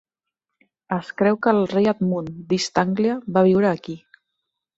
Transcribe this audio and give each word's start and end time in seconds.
Es 0.95 1.11
creu 1.21 1.37
que 1.47 1.53
el 1.57 1.61
rei 1.73 1.89
Edmund 1.91 2.33
d'East 2.55 2.81
Anglia 2.85 3.19
va 3.37 3.45
viure 3.51 3.71
aquí. 3.75 3.99